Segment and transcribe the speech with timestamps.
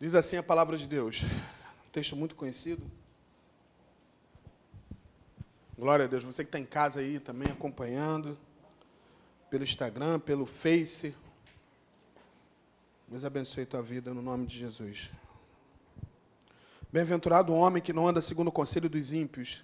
[0.00, 1.24] Diz assim a palavra de Deus.
[1.24, 2.82] Um texto muito conhecido.
[5.78, 6.24] Glória a Deus.
[6.24, 8.38] Você que está em casa aí também acompanhando,
[9.50, 11.14] pelo Instagram, pelo Face.
[13.08, 15.10] Deus abençoe tua vida no nome de Jesus.
[16.90, 19.62] Bem-aventurado o homem que não anda segundo o conselho dos ímpios,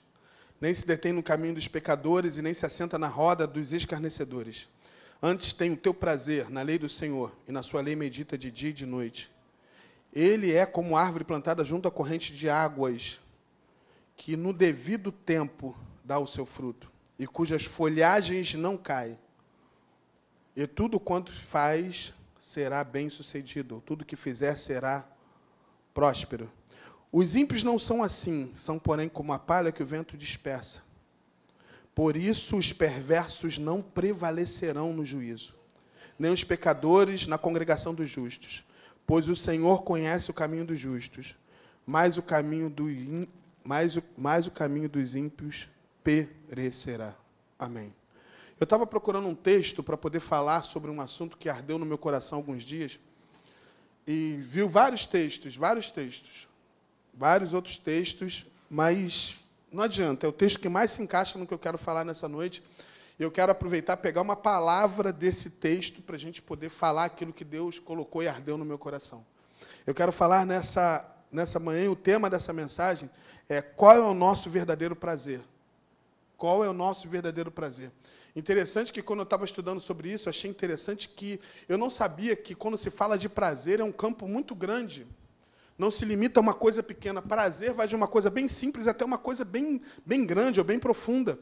[0.60, 4.68] nem se detém no caminho dos pecadores e nem se assenta na roda dos escarnecedores.
[5.22, 8.50] Antes tem o teu prazer na lei do Senhor, e na sua lei medita de
[8.50, 9.34] dia e de noite.
[10.16, 13.20] Ele é como árvore plantada junto à corrente de águas,
[14.16, 19.18] que no devido tempo dá o seu fruto, e cujas folhagens não caem.
[20.56, 25.06] E tudo quanto faz será bem-sucedido, tudo que fizer será
[25.92, 26.50] próspero.
[27.12, 30.82] Os ímpios não são assim, são, porém, como a palha que o vento dispersa.
[31.94, 35.54] Por isso os perversos não prevalecerão no juízo,
[36.18, 38.64] nem os pecadores na congregação dos justos.
[39.06, 41.36] Pois o Senhor conhece o caminho dos justos,
[41.86, 42.86] mas o caminho, do,
[43.62, 45.68] mas o, mas o caminho dos ímpios
[46.02, 47.14] perecerá.
[47.58, 47.94] Amém.
[48.58, 51.98] Eu estava procurando um texto para poder falar sobre um assunto que ardeu no meu
[51.98, 52.98] coração alguns dias.
[54.06, 56.48] E viu vários textos, vários textos,
[57.12, 59.36] vários outros textos, mas
[59.70, 62.28] não adianta, é o texto que mais se encaixa no que eu quero falar nessa
[62.28, 62.62] noite.
[63.18, 67.44] Eu quero aproveitar pegar uma palavra desse texto para a gente poder falar aquilo que
[67.44, 69.24] Deus colocou e ardeu no meu coração.
[69.86, 73.08] Eu quero falar nessa, nessa manhã, o tema dessa mensagem
[73.48, 75.40] é qual é o nosso verdadeiro prazer?
[76.36, 77.90] Qual é o nosso verdadeiro prazer?
[78.34, 82.54] Interessante que quando eu estava estudando sobre isso, achei interessante que eu não sabia que
[82.54, 85.06] quando se fala de prazer é um campo muito grande.
[85.78, 87.22] Não se limita a uma coisa pequena.
[87.22, 90.78] Prazer vai de uma coisa bem simples até uma coisa bem, bem grande ou bem
[90.78, 91.38] profunda.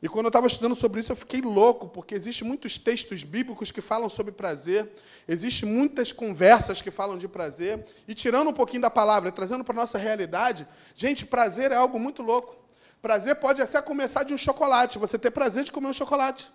[0.00, 3.72] E quando eu estava estudando sobre isso, eu fiquei louco, porque existem muitos textos bíblicos
[3.72, 4.92] que falam sobre prazer,
[5.26, 9.74] existem muitas conversas que falam de prazer, e tirando um pouquinho da palavra, trazendo para
[9.74, 12.56] a nossa realidade, gente, prazer é algo muito louco.
[13.02, 16.48] Prazer pode até começar de um chocolate, você ter prazer de comer um chocolate.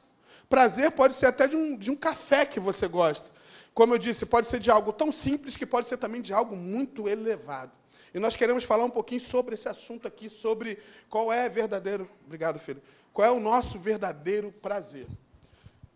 [0.47, 3.29] Prazer pode ser até de um, de um café que você gosta.
[3.73, 6.55] Como eu disse, pode ser de algo tão simples que pode ser também de algo
[6.55, 7.71] muito elevado.
[8.13, 10.77] E nós queremos falar um pouquinho sobre esse assunto aqui, sobre
[11.09, 12.09] qual é verdadeiro.
[12.25, 12.81] Obrigado, filho
[13.13, 15.07] qual é o nosso verdadeiro prazer?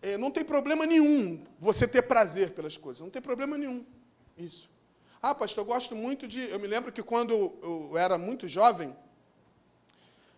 [0.01, 3.01] É, não tem problema nenhum você ter prazer pelas coisas.
[3.01, 3.83] Não tem problema nenhum.
[4.38, 4.69] Isso.
[5.19, 6.47] Ah, pastor, eu gosto muito de.
[6.47, 7.33] Eu me lembro que quando
[7.63, 8.95] eu era muito jovem,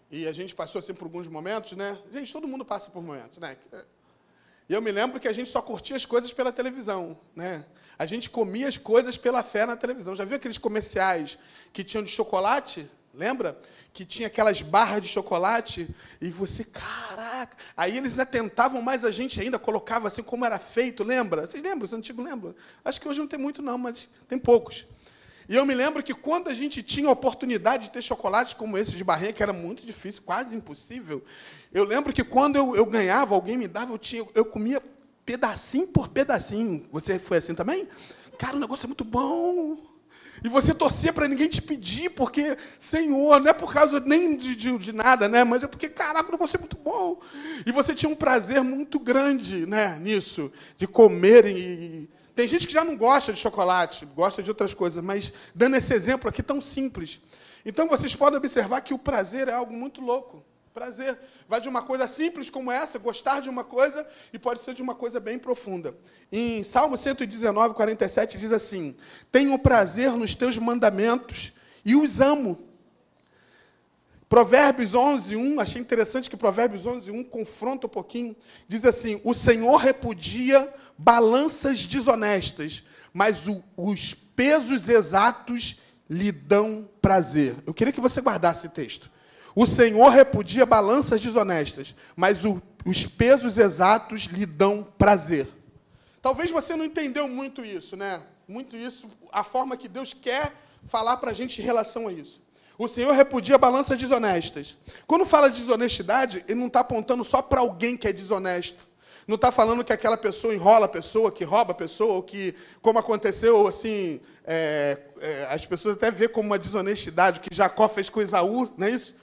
[0.10, 2.02] e a gente passou assim por alguns momentos, né?
[2.12, 3.58] Gente, todo mundo passa por momentos, né?
[4.70, 7.66] E eu me lembro que a gente só curtia as coisas pela televisão, né?
[7.98, 10.16] A gente comia as coisas pela fé na televisão.
[10.16, 11.40] Já viu aqueles comerciais
[11.74, 12.90] que tinham de chocolate?
[13.12, 13.60] Lembra?
[13.92, 17.58] Que tinha aquelas barras de chocolate e você, caraca.
[17.76, 21.48] Aí eles ainda tentavam mais a gente ainda, colocava assim como era feito, lembra?
[21.48, 21.86] Vocês lembram?
[21.86, 22.54] Os antigos lembram?
[22.86, 24.86] Acho que hoje não tem muito, não, mas tem poucos.
[25.50, 28.78] E eu me lembro que quando a gente tinha a oportunidade de ter chocolates como
[28.78, 31.24] esse de barrinha, que era muito difícil, quase impossível,
[31.74, 34.80] eu lembro que quando eu, eu ganhava, alguém me dava, eu, tinha, eu comia
[35.26, 36.88] pedacinho por pedacinho.
[36.92, 37.88] Você foi assim também?
[38.38, 39.76] Cara, o negócio é muito bom.
[40.44, 44.56] E você torcia para ninguém te pedir, porque, Senhor, não é por causa nem de,
[44.56, 45.44] de, de, nada, né?
[45.44, 47.20] Mas é porque, caraca, o negócio é muito bom.
[47.66, 51.48] E você tinha um prazer muito grande né, nisso, de comer.
[51.48, 52.08] E...
[52.40, 55.94] Tem gente que já não gosta de chocolate, gosta de outras coisas, mas dando esse
[55.94, 57.20] exemplo aqui tão simples.
[57.66, 60.42] Então vocês podem observar que o prazer é algo muito louco.
[60.74, 61.20] Prazer.
[61.50, 64.82] Vai de uma coisa simples como essa, gostar de uma coisa, e pode ser de
[64.82, 65.94] uma coisa bem profunda.
[66.32, 68.96] Em Salmo 119, 47, diz assim:
[69.30, 71.52] Tenho prazer nos teus mandamentos
[71.84, 72.70] e os amo.
[74.30, 78.34] Provérbios 11, 1, achei interessante que Provérbios 11, 1 confronta um pouquinho.
[78.66, 82.84] Diz assim: O Senhor repudia balanças desonestas,
[83.14, 85.80] mas o, os pesos exatos
[86.10, 87.56] lhe dão prazer.
[87.66, 89.10] Eu queria que você guardasse esse texto.
[89.56, 95.48] O Senhor repudia balanças desonestas, mas o, os pesos exatos lhe dão prazer.
[96.22, 98.22] Talvez você não entendeu muito isso, né?
[98.46, 100.52] Muito isso, a forma que Deus quer
[100.88, 102.42] falar para a gente em relação a isso.
[102.78, 104.78] O Senhor repudia balanças desonestas.
[105.08, 108.89] Quando fala de desonestidade, ele não está apontando só para alguém que é desonesto.
[109.30, 112.56] Não está falando que aquela pessoa enrola a pessoa, que rouba a pessoa, ou que,
[112.82, 118.10] como aconteceu, assim, é, é, as pessoas até vê como uma desonestidade, que Jacó fez
[118.10, 119.14] com Esaú, não é isso?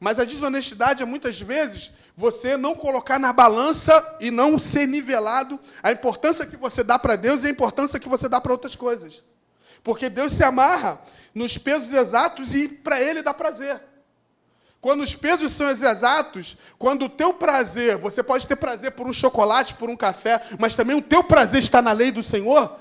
[0.00, 5.60] Mas a desonestidade é muitas vezes você não colocar na balança e não ser nivelado
[5.80, 8.74] a importância que você dá para Deus e a importância que você dá para outras
[8.74, 9.22] coisas.
[9.84, 11.00] Porque Deus se amarra
[11.32, 13.80] nos pesos exatos e para Ele dá prazer.
[14.82, 19.12] Quando os pesos são exatos, quando o teu prazer, você pode ter prazer por um
[19.12, 22.78] chocolate, por um café, mas também o teu prazer está na lei do Senhor,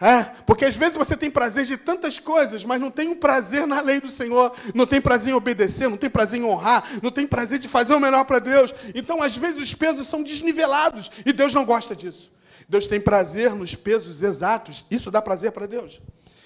[0.00, 3.66] É, porque às vezes você tem prazer de tantas coisas, mas não tem um prazer
[3.66, 7.10] na lei do Senhor, não tem prazer em obedecer, não tem prazer em honrar, não
[7.10, 8.72] tem prazer de fazer o melhor para Deus.
[8.94, 12.30] Então, às vezes, os pesos são desnivelados e Deus não gosta disso.
[12.68, 16.00] Deus tem prazer nos pesos exatos, isso dá prazer para Deus.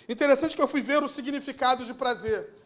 [0.08, 2.61] Interessante que eu fui ver o significado de prazer.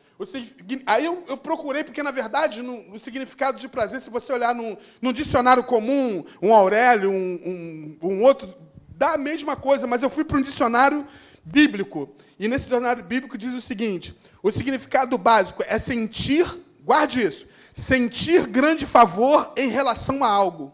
[0.87, 4.55] Aí eu, eu, procurei, porque na verdade, no, no, significado de prazer, se você olhar
[4.55, 8.55] num, num dicionário comum, um Aurélio, um, um, um outro
[8.97, 11.07] dá a mesma coisa, mas eu fui para um dicionário
[11.45, 12.15] bíblico.
[12.39, 16.47] E nesse dicionário bíblico diz o seguinte: o significado básico é sentir,
[16.83, 20.73] guarde isso, sentir grande favor em relação a algo.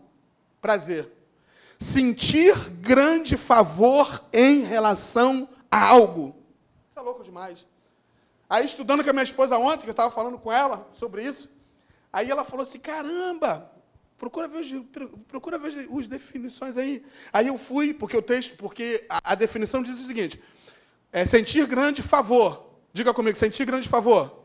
[0.61, 1.11] Prazer.
[1.81, 6.37] Sentir grande favor em relação a algo.
[6.91, 7.67] Isso é louco demais.
[8.53, 11.49] Aí, estudando com a minha esposa ontem, que eu estava falando com ela sobre isso,
[12.13, 13.73] aí ela falou assim: caramba,
[14.19, 14.63] Procura ver,
[15.27, 17.03] procura ver as definições aí.
[17.33, 20.39] Aí eu fui, porque o texto, porque a, a definição diz o seguinte:
[21.11, 22.75] é sentir grande favor.
[22.93, 24.45] Diga comigo, sentir grande favor.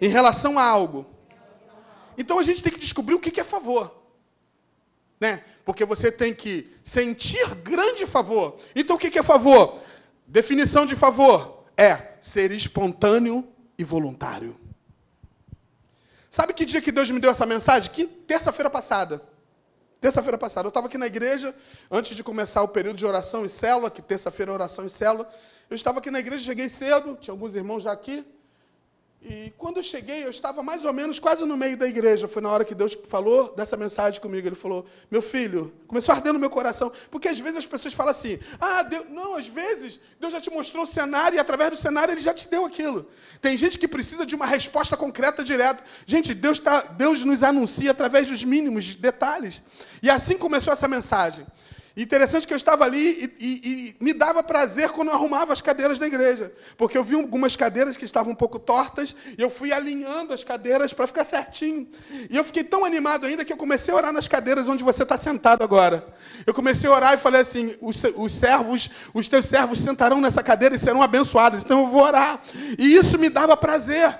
[0.00, 1.04] Em relação a algo.
[2.16, 3.94] Então a gente tem que descobrir o que é favor.
[5.20, 5.44] Né?
[5.66, 8.56] Porque você tem que sentir grande favor.
[8.74, 9.82] Então o que é favor?
[10.26, 14.58] Definição de favor é ser espontâneo e voluntário.
[16.30, 17.92] Sabe que dia que Deus me deu essa mensagem?
[17.92, 19.22] Que terça-feira passada.
[20.00, 20.66] Terça-feira passada.
[20.66, 21.54] Eu estava aqui na igreja,
[21.90, 25.30] antes de começar o período de oração e célula, que terça-feira é oração e célula.
[25.68, 28.24] Eu estava aqui na igreja, cheguei cedo, tinha alguns irmãos já aqui.
[29.26, 32.28] E quando eu cheguei, eu estava mais ou menos quase no meio da igreja.
[32.28, 34.46] Foi na hora que Deus falou dessa mensagem comigo.
[34.46, 36.92] Ele falou: Meu filho, começou a arder no meu coração.
[37.10, 39.06] Porque às vezes as pessoas falam assim: Ah, Deus...
[39.08, 42.34] não, às vezes Deus já te mostrou o cenário e através do cenário ele já
[42.34, 43.08] te deu aquilo.
[43.40, 45.82] Tem gente que precisa de uma resposta concreta, direta.
[46.04, 46.82] Gente, Deus, tá...
[46.82, 49.62] Deus nos anuncia através dos mínimos detalhes.
[50.02, 51.46] E assim começou essa mensagem.
[51.96, 55.60] Interessante que eu estava ali e, e, e, me dava prazer quando eu arrumava as
[55.60, 56.52] cadeiras da igreja.
[56.76, 60.42] Porque eu vi algumas cadeiras que estavam um pouco tortas e eu fui alinhando as
[60.42, 61.86] cadeiras para ficar certinho.
[62.28, 65.04] E eu fiquei tão animado ainda que eu comecei a orar nas cadeiras onde você
[65.04, 66.04] está sentado agora.
[66.44, 70.42] Eu comecei a orar e falei assim: os, os servos, os teus servos sentarão nessa
[70.42, 71.60] cadeira e serão abençoados.
[71.60, 72.42] Então eu vou orar.
[72.76, 74.18] E isso me dava prazer.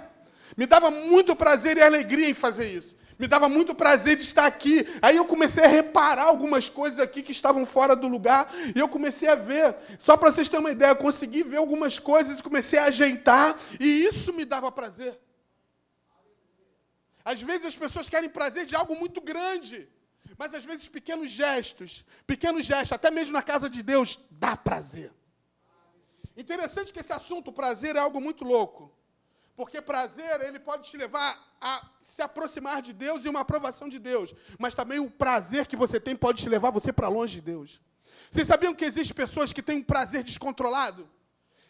[0.56, 2.93] Me dava muito prazer e alegria em fazer isso.
[3.18, 4.86] Me dava muito prazer de estar aqui.
[5.00, 8.52] Aí eu comecei a reparar algumas coisas aqui que estavam fora do lugar.
[8.74, 9.76] E eu comecei a ver.
[9.98, 13.56] Só para vocês terem uma ideia, eu consegui ver algumas coisas e comecei a ajeitar.
[13.78, 15.18] E isso me dava prazer.
[17.24, 19.88] Às vezes as pessoas querem prazer de algo muito grande.
[20.36, 25.12] Mas às vezes pequenos gestos, pequenos gestos, até mesmo na casa de Deus, dá prazer.
[26.36, 28.92] Interessante que esse assunto, prazer, é algo muito louco.
[29.56, 33.98] Porque prazer, ele pode te levar a se aproximar de Deus e uma aprovação de
[33.98, 34.34] Deus.
[34.58, 37.80] Mas também o prazer que você tem pode te levar você para longe de Deus.
[38.30, 41.08] Vocês sabiam que existem pessoas que têm um prazer descontrolado?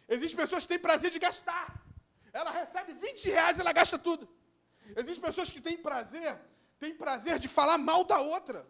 [0.08, 1.82] Existem pessoas que têm prazer de gastar.
[2.32, 4.28] Ela recebe 20 reais e ela gasta tudo.
[4.96, 6.38] Existem pessoas que têm prazer,
[6.78, 8.66] têm prazer de falar mal da outra.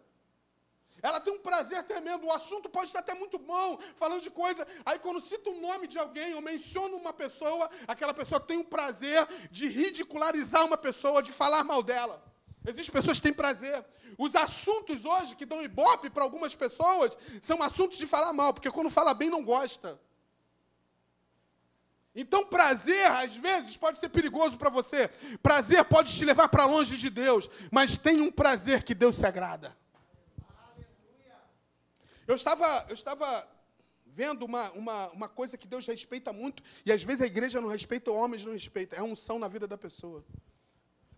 [1.05, 2.25] Ela tem um prazer tremendo.
[2.25, 4.65] O assunto pode estar até muito bom, falando de coisa.
[4.83, 8.63] Aí, quando cita o nome de alguém ou menciona uma pessoa, aquela pessoa tem o
[8.63, 12.25] prazer de ridicularizar uma pessoa, de falar mal dela.
[12.65, 13.85] Existem pessoas que têm prazer.
[14.17, 18.71] Os assuntos hoje que dão ibope para algumas pessoas são assuntos de falar mal, porque
[18.71, 20.01] quando fala bem não gosta.
[22.15, 25.07] Então, prazer, às vezes, pode ser perigoso para você.
[25.43, 27.47] Prazer pode te levar para longe de Deus.
[27.69, 29.84] Mas tem um prazer que Deus se agrada.
[32.27, 33.47] Eu estava, eu estava
[34.05, 37.67] vendo uma, uma, uma coisa que Deus respeita muito, e às vezes a igreja não
[37.67, 40.25] respeita, homens não respeita, é unção na vida da pessoa.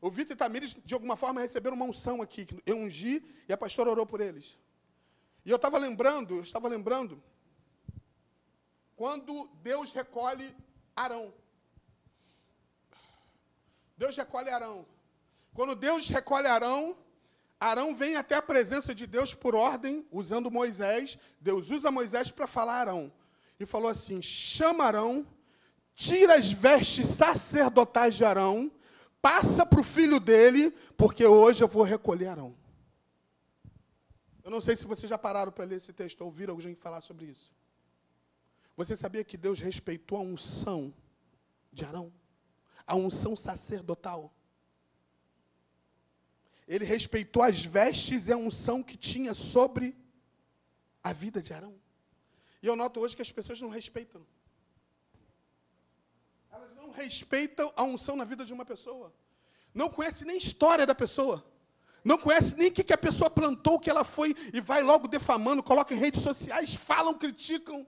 [0.01, 3.57] O Vitor e Tamires, de alguma forma, receberam uma unção aqui, eu ungi e a
[3.57, 4.57] pastora orou por eles.
[5.45, 7.21] E eu estava lembrando, eu estava lembrando,
[8.95, 10.55] quando Deus recolhe
[10.95, 11.33] Arão.
[13.95, 14.85] Deus recolhe Arão.
[15.53, 16.97] Quando Deus recolhe Arão,
[17.59, 21.17] Arão vem até a presença de Deus por ordem, usando Moisés.
[21.41, 23.13] Deus usa Moisés para falar a Arão.
[23.59, 25.25] E falou assim: chama Arão,
[25.95, 28.71] tira as vestes sacerdotais de Arão,
[29.21, 32.55] passa para o filho dele, porque hoje eu vou recolher Arão.
[34.43, 37.01] Eu não sei se vocês já pararam para ler esse texto, ou ouviram alguém falar
[37.01, 37.51] sobre isso.
[38.77, 40.93] Você sabia que Deus respeitou a unção
[41.73, 42.13] de Arão?
[42.85, 44.31] A unção sacerdotal?
[46.67, 49.95] Ele respeitou as vestes e a unção que tinha sobre
[51.01, 51.75] a vida de Arão.
[52.61, 54.25] E eu noto hoje que as pessoas não respeitam.
[56.51, 59.13] Elas não respeitam a unção na vida de uma pessoa.
[59.73, 61.45] Não conhece nem a história da pessoa.
[62.03, 65.07] Não conhece nem o que, que a pessoa plantou, que ela foi, e vai logo
[65.07, 67.85] defamando, coloca em redes sociais, falam, criticam.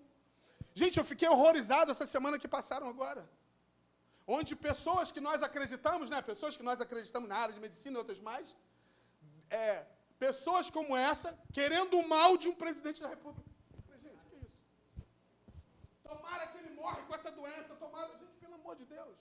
[0.74, 3.29] Gente, eu fiquei horrorizado essa semana que passaram agora.
[4.27, 6.21] Onde pessoas que nós acreditamos, né?
[6.21, 8.55] Pessoas que nós acreditamos na área de medicina e outras mais,
[9.50, 9.86] é,
[10.18, 13.50] pessoas como essa, querendo o mal de um presidente da República.
[14.03, 14.62] Gente, que isso?
[16.03, 19.15] Tomara que ele morre com essa doença, tomara, gente, pelo amor de Deus.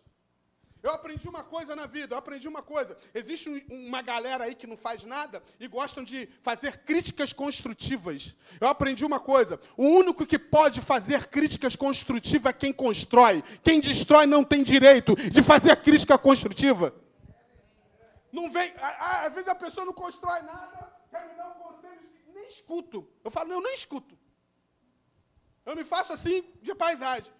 [0.80, 2.96] Eu aprendi uma coisa na vida, eu aprendi uma coisa.
[3.12, 8.36] Existe uma galera aí que não faz nada e gostam de fazer críticas construtivas.
[8.60, 13.42] Eu aprendi uma coisa: o único que pode fazer críticas construtivas é quem constrói.
[13.62, 16.94] Quem destrói não tem direito de fazer crítica construtiva.
[18.30, 22.48] Não vem, às vezes a pessoa não constrói nada, quer me dar um conselho, nem
[22.48, 23.08] escuto.
[23.24, 24.18] Eu falo, eu nem escuto.
[25.64, 27.32] Eu me faço assim de paisagem.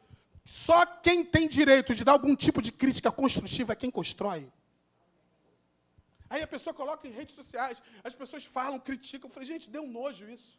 [0.45, 4.51] Só quem tem direito de dar algum tipo de crítica construtiva é quem constrói.
[6.31, 9.29] Aí a pessoa coloca em redes sociais, as pessoas falam, criticam.
[9.29, 10.59] Eu falei, gente, deu um nojo isso.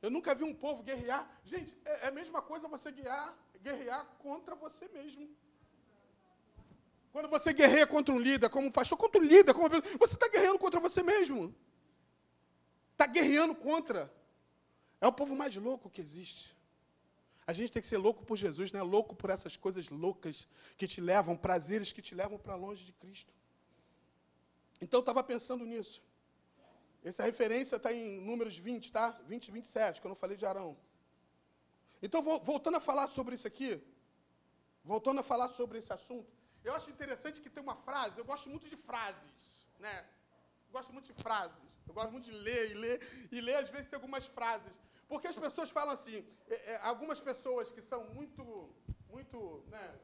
[0.00, 1.28] Eu nunca vi um povo guerrear.
[1.44, 5.28] Gente, é, é a mesma coisa você guerrear, guerrear contra você mesmo.
[7.18, 10.28] Quando você guerreia contra um líder, como um pastor, contra um líder, como você está
[10.28, 11.52] guerreando contra você mesmo.
[12.92, 14.08] Está guerreando contra.
[15.00, 16.56] É o povo mais louco que existe.
[17.44, 20.46] A gente tem que ser louco por Jesus, não é louco por essas coisas loucas
[20.76, 23.34] que te levam, prazeres que te levam para longe de Cristo.
[24.80, 26.00] Então eu estava pensando nisso.
[27.02, 29.10] Essa referência está em números 20, tá?
[29.26, 30.78] 20 e 27, quando eu falei de Arão.
[32.00, 33.82] Então, voltando a falar sobre isso aqui,
[34.84, 36.37] voltando a falar sobre esse assunto,
[36.68, 39.96] eu acho interessante que tem uma frase, eu gosto muito de frases, né?
[40.66, 41.70] Eu gosto muito de frases.
[41.86, 44.74] Eu gosto muito de ler e ler, e ler, às vezes, tem algumas frases.
[45.08, 48.42] Porque as pessoas falam assim, é, é, algumas pessoas que são muito,
[49.08, 49.94] muito, né,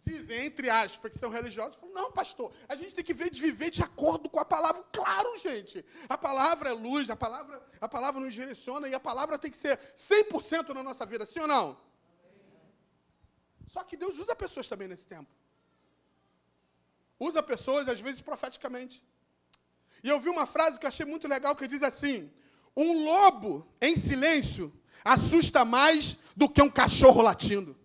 [0.00, 3.40] dizem, entre aspas, que são religiosos, falam, não, pastor, a gente tem que ver de
[3.40, 4.84] viver de acordo com a palavra.
[4.92, 5.84] Claro, gente.
[6.08, 9.56] A palavra é luz, a palavra, a palavra nos direciona e a palavra tem que
[9.56, 11.80] ser 100% na nossa vida, sim ou não?
[13.66, 15.30] Só que Deus usa pessoas também nesse tempo.
[17.18, 19.02] Usa pessoas, às vezes, profeticamente.
[20.02, 22.30] E eu vi uma frase que eu achei muito legal que diz assim:
[22.76, 24.72] um lobo em silêncio
[25.04, 27.76] assusta mais do que um cachorro latindo.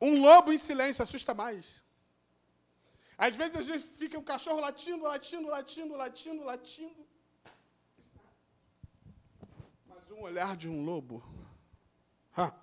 [0.00, 1.82] Um lobo em silêncio assusta mais.
[3.18, 7.06] Às vezes a gente fica um cachorro latindo, latindo, latindo, latindo, latindo.
[9.88, 11.22] Mas um olhar de um lobo
[12.36, 12.54] ha,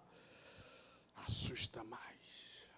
[1.27, 2.69] assusta mais.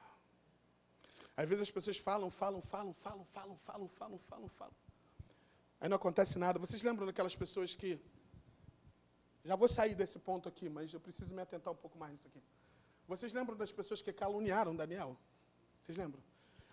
[1.36, 4.74] Às vezes as pessoas falam, falam, falam, falam, falam, falam, falam, falam, falam.
[5.80, 6.58] Aí não acontece nada.
[6.58, 8.00] Vocês lembram daquelas pessoas que.
[9.46, 12.28] Já vou sair desse ponto aqui, mas eu preciso me atentar um pouco mais nisso
[12.28, 12.42] aqui.
[13.08, 15.18] Vocês lembram das pessoas que caluniaram Daniel?
[15.84, 16.22] Vocês lembram?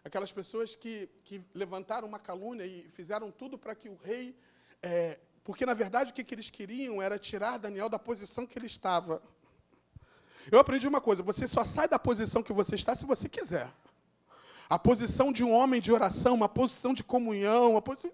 [0.02, 4.37] Aquelas pessoas que, que levantaram uma calúnia e fizeram tudo para que o rei.
[4.83, 8.59] É, porque, na verdade, o que, que eles queriam era tirar Daniel da posição que
[8.59, 9.23] ele estava.
[10.50, 13.70] Eu aprendi uma coisa: você só sai da posição que você está se você quiser.
[14.68, 17.80] A posição de um homem de oração, uma posição de comunhão.
[17.82, 18.10] Posição...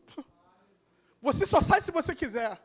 [1.23, 2.61] Você só sai se você quiser.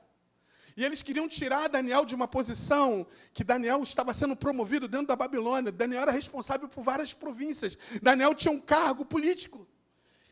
[0.77, 5.15] E eles queriam tirar Daniel de uma posição que Daniel estava sendo promovido dentro da
[5.15, 5.72] Babilônia.
[5.72, 7.77] Daniel era responsável por várias províncias.
[8.01, 9.65] Daniel tinha um cargo político.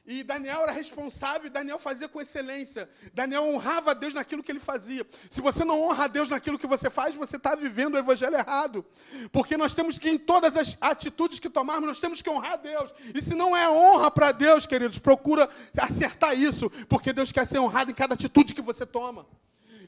[0.06, 2.90] E Daniel era responsável e Daniel fazia com excelência.
[3.14, 5.06] Daniel honrava a Deus naquilo que ele fazia.
[5.32, 8.36] Se você não honra a Deus naquilo que você faz, você está vivendo o evangelho
[8.36, 8.86] errado.
[9.32, 12.58] Porque nós temos que, em todas as atitudes que tomarmos, nós temos que honrar a
[12.58, 12.94] Deus.
[13.16, 16.70] E se não é honra para Deus, queridos, procura acertar isso.
[16.90, 19.26] Porque Deus quer ser honrado em cada atitude que você toma.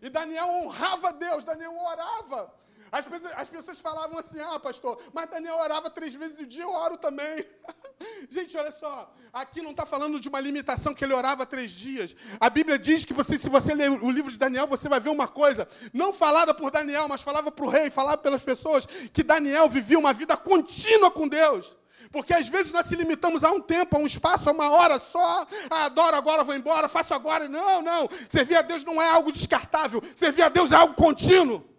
[0.02, 2.54] E Daniel honrava a Deus, Daniel orava.
[2.96, 6.64] As pessoas, as pessoas falavam assim, ah, pastor, mas Daniel orava três vezes no dia,
[6.64, 7.46] eu oro também.
[8.32, 12.16] Gente, olha só, aqui não está falando de uma limitação que ele orava três dias.
[12.40, 15.10] A Bíblia diz que você, se você ler o livro de Daniel, você vai ver
[15.10, 19.24] uma coisa, não falada por Daniel, mas falava para o rei, falava pelas pessoas, que
[19.24, 21.76] Daniel vivia uma vida contínua com Deus.
[22.14, 25.00] Porque às vezes nós se limitamos a um tempo, a um espaço, a uma hora
[25.00, 25.46] só.
[25.70, 27.50] Ah, adoro agora, vou embora, faço agora.
[27.50, 28.10] Não, não.
[28.30, 30.02] Servir a Deus não é algo descartável.
[30.16, 31.75] Servir a Deus é algo contínuo.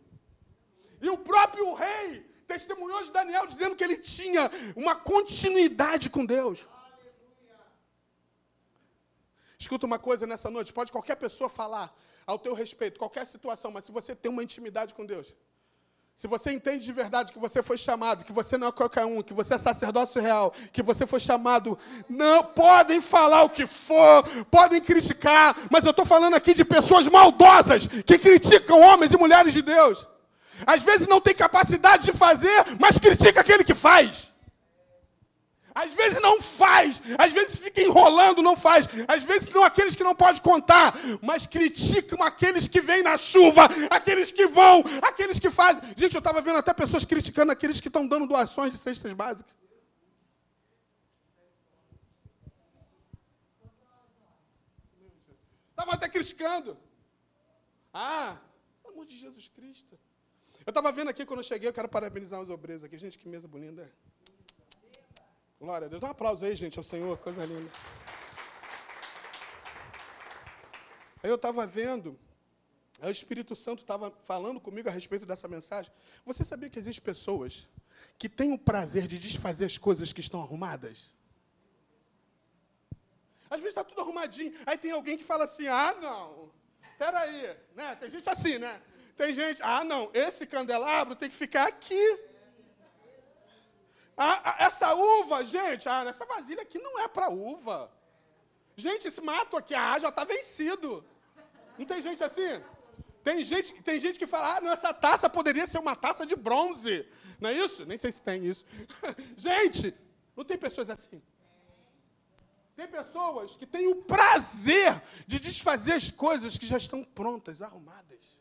[1.00, 6.68] E o próprio rei testemunhou de Daniel dizendo que ele tinha uma continuidade com Deus.
[9.58, 11.94] Escuta uma coisa nessa noite, pode qualquer pessoa falar
[12.26, 15.34] ao teu respeito, qualquer situação, mas se você tem uma intimidade com Deus,
[16.16, 19.22] se você entende de verdade que você foi chamado, que você não é qualquer um,
[19.22, 24.24] que você é sacerdócio real, que você foi chamado, não podem falar o que for,
[24.50, 29.52] podem criticar, mas eu estou falando aqui de pessoas maldosas que criticam homens e mulheres
[29.52, 30.06] de Deus.
[30.64, 34.32] Às vezes não tem capacidade de fazer, mas critica aquele que faz.
[35.74, 38.86] Às vezes não faz, às vezes fica enrolando, não faz.
[39.06, 43.68] Às vezes são aqueles que não pode contar, mas criticam aqueles que vêm na chuva,
[43.90, 45.82] aqueles que vão, aqueles que fazem.
[45.94, 49.54] Gente, eu estava vendo até pessoas criticando aqueles que estão dando doações de cestas básicas.
[55.72, 56.78] Estava até criticando.
[57.92, 58.38] Ah,
[58.82, 59.98] pelo amor de Jesus Cristo.
[60.66, 62.98] Eu estava vendo aqui quando eu cheguei, eu quero parabenizar os obreiros aqui.
[62.98, 63.88] Gente, que mesa bonita.
[65.60, 66.00] Glória a Deus.
[66.00, 67.70] Dá um aplauso aí, gente, ao Senhor, coisa linda.
[71.22, 72.18] Aí eu estava vendo,
[73.00, 75.92] o Espírito Santo estava falando comigo a respeito dessa mensagem.
[76.24, 77.68] Você sabia que existem pessoas
[78.18, 81.12] que têm o prazer de desfazer as coisas que estão arrumadas?
[83.48, 84.52] Às vezes está tudo arrumadinho.
[84.66, 86.50] Aí tem alguém que fala assim: ah, não,
[86.98, 87.56] peraí.
[87.76, 87.94] Né?
[87.94, 88.82] Tem gente assim, né?
[89.16, 92.20] Tem gente, ah, não, esse candelabro tem que ficar aqui.
[94.16, 97.90] Ah, essa uva, gente, ah, essa vasilha aqui não é para uva.
[98.76, 101.04] Gente, esse mato aqui, ah, já está vencido.
[101.78, 102.62] Não tem gente assim?
[103.24, 106.36] Tem gente, tem gente que fala, ah, não, essa taça poderia ser uma taça de
[106.36, 107.08] bronze.
[107.40, 107.84] Não é isso?
[107.86, 108.64] Nem sei se tem isso.
[109.36, 109.94] gente,
[110.36, 111.22] não tem pessoas assim.
[112.74, 118.38] Tem pessoas que têm o prazer de desfazer as coisas que já estão prontas, arrumadas.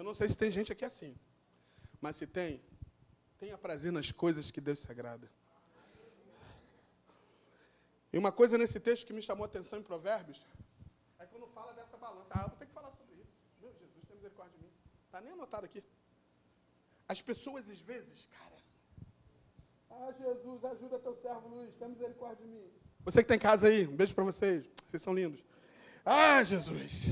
[0.00, 1.12] Eu não sei se tem gente aqui assim.
[2.00, 2.52] Mas se tem,
[3.40, 5.26] Tenha prazer nas coisas que Deus se agrada.
[8.12, 10.44] E uma coisa nesse texto que me chamou a atenção em Provérbios
[11.18, 12.26] é quando fala dessa balança.
[12.28, 13.32] Ah, eu vou ter que falar sobre isso.
[13.58, 14.70] Meu Jesus, tem misericórdia de mim.
[15.06, 15.82] Está nem anotado aqui.
[17.08, 18.58] As pessoas, às vezes, cara.
[19.88, 22.70] Ah, Jesus, ajuda teu servo Luiz, tem misericórdia de mim.
[23.06, 24.66] Você que está em casa aí, um beijo para vocês.
[24.86, 25.42] Vocês são lindos.
[26.04, 27.10] Ah, Jesus.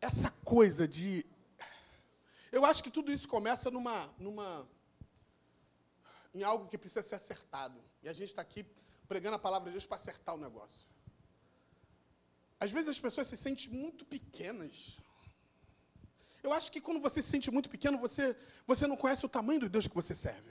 [0.00, 1.24] Essa coisa de
[2.52, 4.68] eu acho que tudo isso começa numa, numa,
[6.34, 7.80] em algo que precisa ser acertado.
[8.02, 8.66] E a gente está aqui
[9.06, 10.88] pregando a palavra de Deus para acertar o negócio.
[12.58, 14.98] Às vezes as pessoas se sentem muito pequenas.
[16.42, 19.60] Eu acho que quando você se sente muito pequeno, você, você não conhece o tamanho
[19.60, 20.50] do Deus que você serve.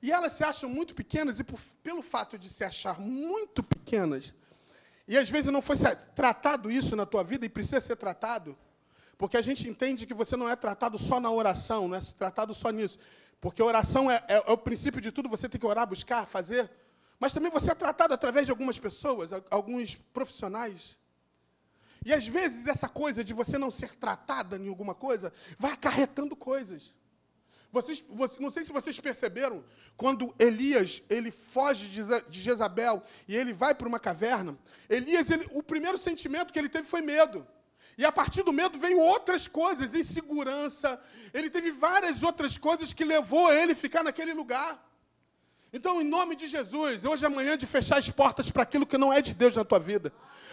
[0.00, 4.34] E elas se acham muito pequenas, e por, pelo fato de se achar muito pequenas,
[5.06, 5.76] e às vezes não foi
[6.14, 8.56] tratado isso na tua vida e precisa ser tratado,
[9.18, 12.54] porque a gente entende que você não é tratado só na oração, não é tratado
[12.54, 12.98] só nisso.
[13.40, 16.70] Porque oração é, é, é o princípio de tudo, você tem que orar, buscar, fazer.
[17.18, 20.98] Mas também você é tratado através de algumas pessoas, alguns profissionais.
[22.04, 26.34] E às vezes essa coisa de você não ser tratada em alguma coisa vai acarretando
[26.34, 26.94] coisas.
[27.72, 29.64] Vocês, vocês, não sei se vocês perceberam,
[29.96, 31.88] quando Elias ele foge
[32.28, 34.58] de Jezabel e ele vai para uma caverna,
[34.90, 37.46] Elias, ele, o primeiro sentimento que ele teve foi medo.
[37.96, 41.00] E a partir do medo veio outras coisas, insegurança.
[41.32, 44.78] Ele teve várias outras coisas que levou ele a ficar naquele lugar.
[45.72, 48.98] Então, em nome de Jesus, hoje é manhã de fechar as portas para aquilo que
[48.98, 50.12] não é de Deus na tua vida.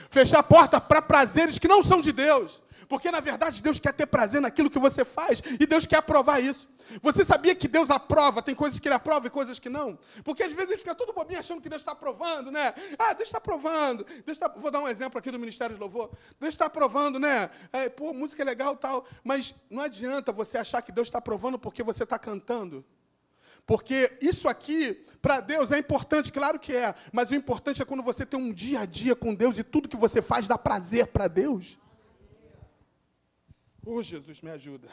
[0.09, 2.61] Fechar a porta para prazeres que não são de Deus.
[2.89, 6.39] Porque, na verdade, Deus quer ter prazer naquilo que você faz e Deus quer aprovar
[6.39, 6.67] isso.
[7.03, 8.41] Você sabia que Deus aprova?
[8.41, 9.97] Tem coisas que Ele aprova e coisas que não?
[10.23, 12.73] Porque às vezes ele fica todo bobinho achando que Deus está aprovando, né?
[12.97, 14.03] Ah, Deus está aprovando.
[14.25, 14.47] Deus tá...
[14.47, 16.09] Vou dar um exemplo aqui do Ministério de Louvor.
[16.39, 17.51] Deus está aprovando, né?
[17.71, 19.05] É, pô, música é legal tal.
[19.23, 22.83] Mas não adianta você achar que Deus está aprovando porque você está cantando.
[23.67, 26.95] Porque isso aqui, para Deus, é importante, claro que é.
[27.13, 29.87] Mas o importante é quando você tem um dia a dia com Deus e tudo
[29.87, 31.77] que você faz dá prazer para Deus.
[33.85, 34.89] Oh, Jesus, me ajuda.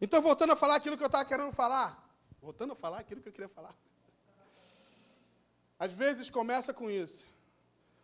[0.00, 2.08] Então, voltando a falar aquilo que eu estava querendo falar.
[2.40, 3.76] Voltando a falar aquilo que eu queria falar.
[5.78, 7.24] Às vezes começa com isso.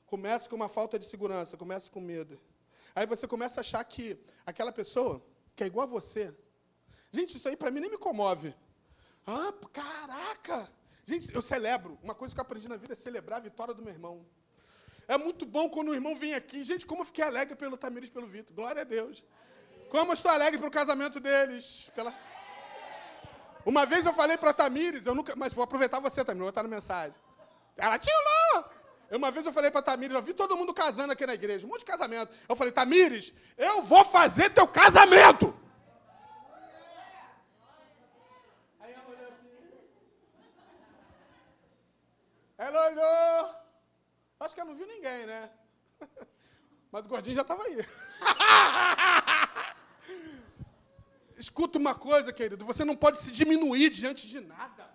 [0.07, 2.41] Começa com uma falta de segurança, começa com medo.
[2.95, 5.23] Aí você começa a achar que aquela pessoa
[5.55, 6.35] que é igual a você.
[7.11, 8.55] Gente, isso aí para mim nem me comove.
[9.27, 10.71] Ah, caraca!
[11.05, 11.99] Gente, eu celebro.
[12.03, 14.25] Uma coisa que eu aprendi na vida é celebrar a vitória do meu irmão.
[15.09, 16.65] É muito bom quando o irmão vem aqui.
[16.65, 18.55] Gente, como eu fiquei alegre pelo Tamires e pelo Vitor.
[18.55, 19.25] Glória a Deus.
[19.89, 21.89] Como eu estou alegre pelo casamento deles.
[21.95, 22.13] Pela...
[23.65, 26.63] Uma vez eu falei para Tamires, eu nunca, mas vou aproveitar você, Tamires, vou botar
[26.63, 27.19] na mensagem.
[27.77, 28.65] Ela, tio, não!
[29.11, 31.69] Uma vez eu falei para Tamires, eu vi todo mundo casando aqui na igreja, um
[31.69, 32.33] monte de casamento.
[32.49, 35.55] Eu falei, Tamires, eu vou fazer teu casamento!
[38.81, 39.51] Aí ela olhou assim.
[42.59, 43.66] Ela olhou.
[44.47, 45.51] Acho que ela não viu ninguém, né?
[46.93, 47.79] Mas o gordinho já estava aí.
[51.37, 54.89] Escuta uma coisa, querido, você não pode se diminuir diante de nada.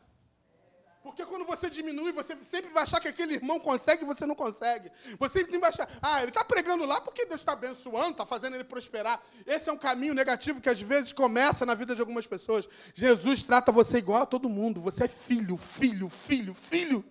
[1.03, 4.35] Porque quando você diminui, você sempre vai achar que aquele irmão consegue e você não
[4.35, 4.89] consegue.
[5.19, 8.55] Você sempre vai achar, ah, ele está pregando lá porque Deus está abençoando, está fazendo
[8.55, 9.21] ele prosperar.
[9.45, 12.69] Esse é um caminho negativo que às vezes começa na vida de algumas pessoas.
[12.93, 14.79] Jesus trata você igual a todo mundo.
[14.79, 17.03] Você é filho, filho, filho, filho.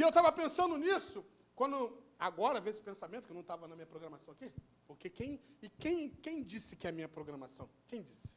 [0.00, 1.22] E eu estava pensando nisso,
[1.54, 4.50] quando agora vê esse pensamento, que não estava na minha programação aqui.
[4.86, 5.38] Porque quem.
[5.60, 7.68] E quem, quem disse que é a minha programação?
[7.86, 8.30] Quem disse?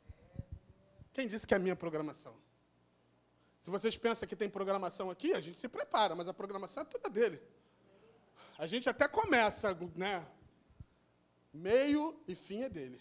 [1.13, 2.35] Quem disse que é a minha programação?
[3.61, 6.85] Se vocês pensam que tem programação aqui, a gente se prepara, mas a programação é
[6.85, 7.41] toda dele.
[8.57, 10.27] A gente até começa, né?
[11.53, 12.99] Meio e fim é dele.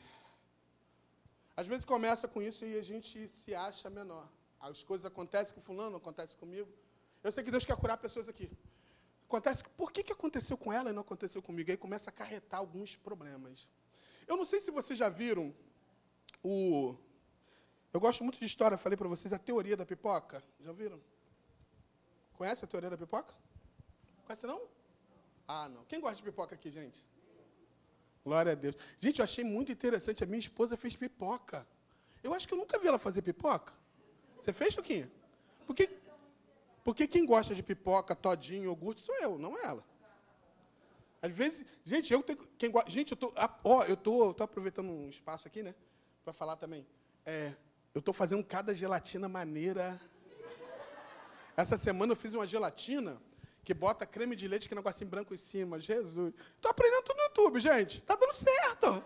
[1.56, 4.28] Às vezes começa com isso e a gente se acha menor.
[4.60, 6.72] As coisas acontecem com fulano, acontecem comigo.
[7.22, 8.50] Eu sei que Deus quer curar pessoas aqui.
[9.26, 11.70] Acontece, por que, que aconteceu com ela e não aconteceu comigo?
[11.70, 13.68] Aí começa a acarretar alguns problemas.
[14.26, 15.54] Eu não sei se vocês já viram
[16.42, 16.96] o
[17.92, 20.42] eu gosto muito de história, falei para vocês a teoria da pipoca.
[20.60, 20.98] Já viram?
[22.32, 23.34] Conhece a teoria da pipoca?
[24.24, 24.62] Conhece não?
[25.46, 25.84] Ah, não.
[25.84, 27.04] Quem gosta de pipoca aqui, gente?
[28.24, 28.76] Glória a Deus.
[28.98, 30.24] Gente, eu achei muito interessante.
[30.24, 31.66] A minha esposa fez pipoca.
[32.22, 33.74] Eu acho que eu nunca vi ela fazer pipoca.
[34.36, 35.10] Você fez, Chuquinha?
[35.66, 35.90] Porque,
[36.84, 39.84] porque quem gosta de pipoca, todinho, iogurte, sou eu, não ela.
[41.20, 42.38] Às vezes, gente, eu tenho.
[42.58, 43.32] Quem, gente, eu tô.
[43.62, 45.72] Ó, eu tô, tô aproveitando um espaço aqui, né?
[46.24, 46.84] Para falar também.
[47.24, 47.52] É,
[47.94, 50.00] eu estou fazendo cada gelatina maneira.
[51.56, 53.22] Essa semana eu fiz uma gelatina
[53.62, 55.78] que bota creme de leite que negocinho branco em cima.
[55.78, 56.34] Jesus.
[56.56, 57.98] Estou aprendendo tudo no YouTube, gente.
[57.98, 59.04] Está dando certo.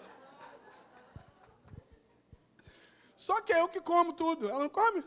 [3.18, 4.48] Só que é eu que como tudo.
[4.48, 5.04] Ela não come.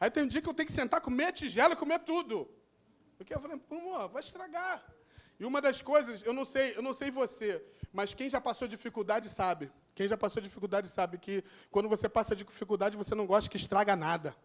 [0.00, 2.48] Aí tem um dia que eu tenho que sentar, comer tigela e comer tudo.
[3.16, 4.84] Porque eu falei, amor, vai estragar.
[5.40, 8.66] E uma das coisas, eu não sei, eu não sei você, mas quem já passou
[8.68, 9.70] dificuldade sabe.
[9.94, 13.96] Quem já passou dificuldade sabe que quando você passa dificuldade, você não gosta que estraga
[13.96, 14.36] nada.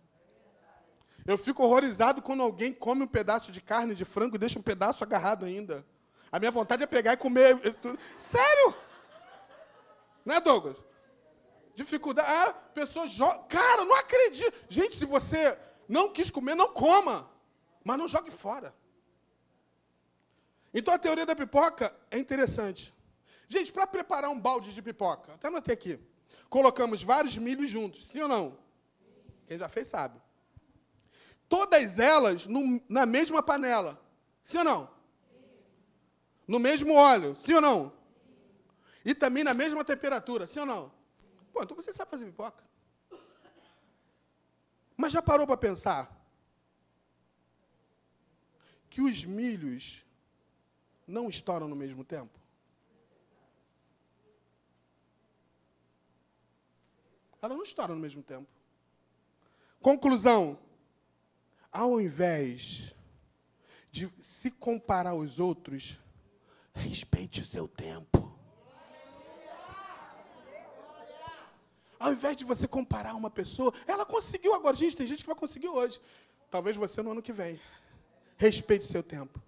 [1.26, 4.64] Eu fico horrorizado quando alguém come um pedaço de carne de frango e deixa um
[4.64, 5.86] pedaço agarrado ainda.
[6.32, 7.58] A minha vontade é pegar e comer.
[8.18, 8.76] Sério?
[10.26, 10.78] Né, Douglas?
[11.76, 12.30] Dificuldade.
[12.30, 13.46] Ah, pessoas jogam.
[13.48, 14.54] Cara, não acredito.
[14.70, 15.58] Gente, se você
[15.88, 17.30] não quis comer, não coma.
[17.84, 18.74] Mas não jogue fora.
[20.74, 22.94] Então a teoria da pipoca é interessante.
[23.48, 26.00] Gente, para preparar um balde de pipoca, até anotei aqui.
[26.50, 28.58] Colocamos vários milhos juntos, sim ou não?
[29.46, 30.20] Quem já fez sabe.
[31.48, 34.02] Todas elas no, na mesma panela,
[34.44, 34.90] sim ou não?
[36.48, 37.94] No mesmo óleo, sim ou não?
[39.06, 40.92] E também na mesma temperatura, sim ou não?
[41.54, 42.64] Pô, então você sabe fazer pipoca.
[44.98, 46.20] Mas já parou para pensar
[48.90, 50.06] que os milhos
[51.08, 52.40] não estouram no mesmo tempo?
[57.42, 58.48] Ela não estoura no mesmo tempo.
[59.82, 60.58] Conclusão:
[61.72, 62.96] ao invés
[63.92, 66.00] de se comparar aos outros,
[66.74, 68.23] respeite o seu tempo.
[72.04, 74.76] Ao invés de você comparar uma pessoa, ela conseguiu agora.
[74.76, 76.02] Gente, tem gente que vai conseguir hoje.
[76.52, 77.58] Talvez você no ano que vem.
[78.36, 79.42] Respeite o seu tempo.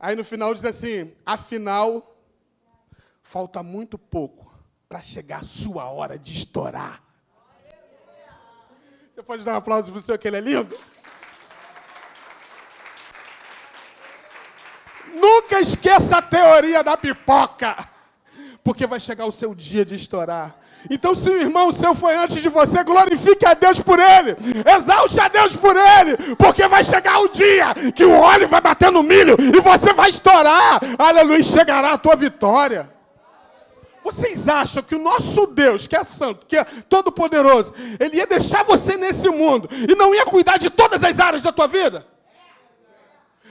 [0.00, 2.18] Aí no final diz assim: afinal,
[3.22, 4.52] falta muito pouco
[4.88, 7.00] para chegar a sua hora de estourar.
[9.14, 10.76] Você pode dar um aplauso para o senhor que ele é lindo?
[15.14, 17.88] Nunca esqueça a teoria da pipoca,
[18.64, 20.65] porque vai chegar o seu dia de estourar.
[20.90, 24.36] Então, se o irmão seu foi antes de você, glorifique a Deus por ele,
[24.76, 28.90] exalte a Deus por ele, porque vai chegar o dia que o óleo vai bater
[28.90, 30.80] no milho e você vai estourar.
[30.98, 32.90] Aleluia, chegará a tua vitória.
[34.02, 38.62] Vocês acham que o nosso Deus, que é santo, que é todo-poderoso, ele ia deixar
[38.62, 42.06] você nesse mundo e não ia cuidar de todas as áreas da tua vida?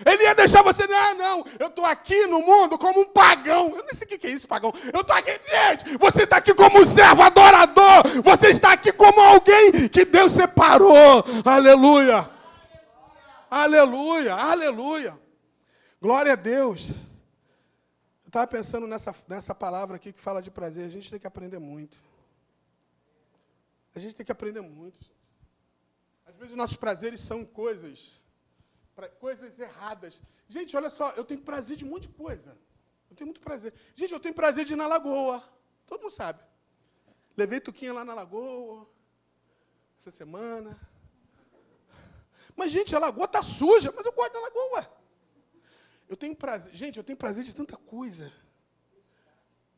[0.04, 3.70] Ele ia deixar você, ah, não, eu estou aqui no mundo como um pagão.
[3.76, 4.74] Eu nem sei o que é isso, pagão.
[4.92, 8.04] Eu estou aqui, gente, você está aqui como um servo adorador.
[8.24, 11.24] Você está aqui como alguém que Deus separou.
[11.46, 12.30] Aleluia.
[13.50, 15.20] Aleluia, aleluia.
[16.02, 16.90] Glória a Deus
[18.36, 20.88] estava pensando nessa, nessa palavra aqui que fala de prazer.
[20.88, 21.98] A gente tem que aprender muito.
[23.96, 25.00] A gente tem que aprender muito.
[26.26, 28.20] Às vezes nossos prazeres são coisas,
[29.20, 30.22] coisas erradas.
[30.48, 32.58] Gente, olha só, eu tenho prazer de um monte de coisa.
[33.10, 33.74] Eu tenho muito prazer.
[33.96, 35.44] Gente, eu tenho prazer de ir na lagoa.
[35.86, 36.44] Todo mundo sabe.
[37.38, 38.88] Levei Tuquinha lá na lagoa
[40.00, 40.80] essa semana.
[42.56, 44.90] Mas, gente, a lagoa está suja, mas eu gosto da lagoa.
[46.08, 46.74] Eu tenho prazer.
[46.74, 48.32] Gente, eu tenho prazer de tanta coisa.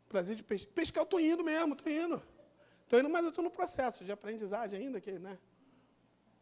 [0.07, 0.71] Prazer de pescar.
[0.73, 2.21] Pescar eu estou indo mesmo, estou indo.
[2.83, 5.37] Estou indo, mas eu estou no processo de aprendizagem ainda, que, né?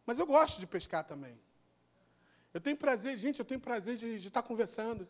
[0.06, 1.40] Mas eu gosto de pescar também.
[2.56, 5.06] Eu tenho prazer, gente, eu tenho prazer de, de estar conversando.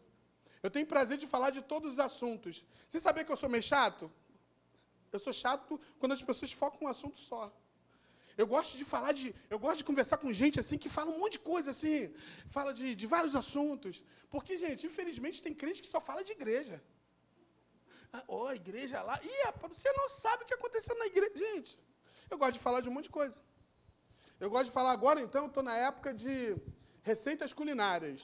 [0.64, 2.66] Eu tenho prazer de falar de todos os assuntos.
[2.90, 4.06] Você sabia que eu sou meio chato?
[5.16, 7.44] Eu sou chato quando as pessoas focam um assunto só.
[8.36, 9.28] Eu gosto de falar de.
[9.48, 12.12] Eu gosto de conversar com gente assim que fala um monte de coisa assim.
[12.50, 14.04] Fala de, de vários assuntos.
[14.34, 16.84] Porque, gente, infelizmente tem crente que só fala de igreja.
[18.12, 19.20] Ah, oh, igreja lá.
[19.24, 21.38] Ih, você não sabe o que aconteceu na igreja.
[21.46, 21.80] Gente,
[22.28, 23.38] eu gosto de falar de um monte de coisa.
[24.40, 26.58] Eu gosto de falar agora, então, estou na época de
[27.06, 28.20] receitas culinárias.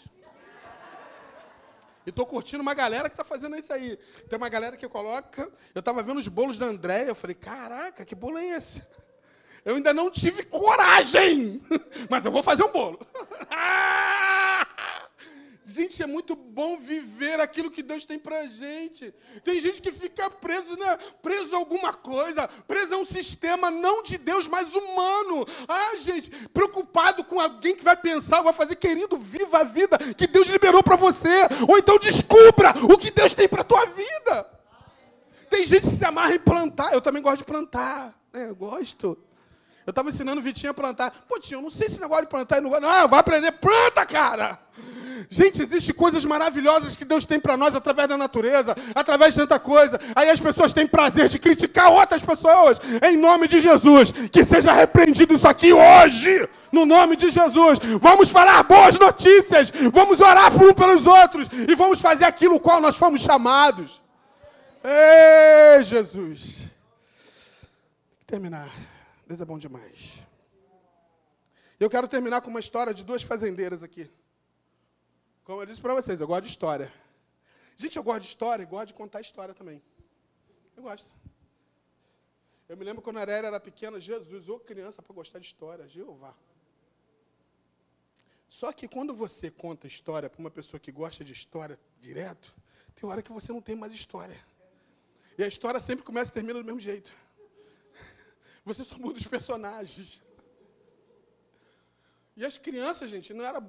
[2.04, 3.96] E estou curtindo uma galera que está fazendo isso aí.
[4.28, 5.44] Tem uma galera que coloca.
[5.74, 8.82] Eu estava vendo os bolos da Andréia, eu falei, caraca, que bolo é esse?
[9.64, 11.62] Eu ainda não tive coragem,
[12.10, 13.00] mas eu vou fazer um bolo.
[15.72, 19.14] Gente, é muito bom viver aquilo que Deus tem pra gente.
[19.42, 20.98] Tem gente que fica preso, né?
[21.22, 25.48] preso a alguma coisa, preso a um sistema não de Deus, mas humano.
[25.68, 30.28] Ah, gente, preocupado com alguém que vai pensar, vai fazer, querido, viva a vida que
[30.28, 31.48] Deus liberou para você.
[31.70, 34.50] Ou então descubra o que Deus tem para tua vida.
[35.50, 36.94] Tem gente que se amarra em plantar.
[36.94, 38.14] Eu também gosto de plantar.
[38.34, 38.50] Né?
[38.50, 39.18] Eu gosto.
[39.86, 41.12] Eu estava ensinando o Vitinho a plantar.
[41.28, 44.60] Pô, tio, eu não sei esse negócio de plantar não Não, vai aprender, planta, cara!
[45.30, 49.60] Gente, existem coisas maravilhosas que Deus tem para nós através da natureza, através de tanta
[49.60, 50.00] coisa.
[50.16, 52.80] Aí as pessoas têm prazer de criticar outras pessoas.
[53.04, 57.80] Em nome de Jesus, que seja repreendido isso aqui hoje, no nome de Jesus.
[58.00, 62.96] Vamos falar boas notícias, vamos orar um pelos outros e vamos fazer aquilo qual nós
[62.96, 64.02] fomos chamados.
[64.84, 66.64] Ei, Jesus.
[68.26, 68.72] Terminar.
[69.28, 70.20] Deus é bom demais.
[71.80, 74.10] Eu quero terminar com uma história de duas fazendeiras aqui.
[75.44, 76.92] Como eu disse para vocês, eu gosto de história.
[77.76, 79.82] Gente, eu gosto de história e gosto de contar história também.
[80.76, 81.10] Eu gosto.
[82.70, 85.88] Eu me lembro quando a Arera era pequena, Jesus, ou criança para gostar de história,
[85.88, 86.34] Jeová.
[88.48, 92.54] Só que quando você conta história para uma pessoa que gosta de história direto,
[92.96, 94.40] tem hora que você não tem mais história.
[95.38, 97.12] E a história sempre começa e termina do mesmo jeito.
[98.64, 100.22] Você só muda os personagens.
[102.36, 103.62] E as crianças, gente, não era.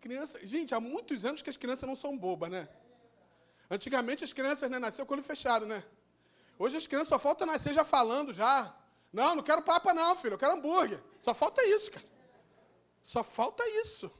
[0.00, 2.68] Criança, gente, há muitos anos que as crianças não são bobas, né?
[3.70, 5.82] Antigamente as crianças né, nasceram com o olho fechado, né?
[6.58, 8.74] Hoje as crianças só falta nascer já falando, já.
[9.12, 11.00] Não, não quero papa, não, filho, eu quero hambúrguer.
[11.22, 12.06] Só falta isso, cara.
[13.02, 14.10] Só falta isso.